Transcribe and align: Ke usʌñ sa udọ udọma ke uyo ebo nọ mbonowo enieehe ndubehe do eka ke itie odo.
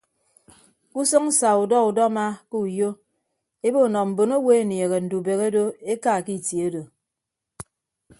Ke 0.91 0.95
usʌñ 1.01 1.25
sa 1.39 1.49
udọ 1.63 1.77
udọma 1.89 2.25
ke 2.49 2.57
uyo 2.65 2.89
ebo 3.67 3.81
nọ 3.93 3.99
mbonowo 4.09 4.49
enieehe 4.61 4.97
ndubehe 5.03 5.47
do 5.55 5.63
eka 5.91 6.13
ke 6.25 6.31
itie 6.39 6.63
odo. 6.69 6.83